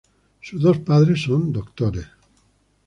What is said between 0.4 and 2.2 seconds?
Sus dos padres son doctores.